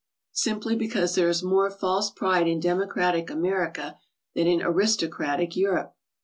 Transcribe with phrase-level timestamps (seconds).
[0.33, 3.99] Simply because there is more false pride in democratic America
[4.33, 5.95] than in aristocratic Europe.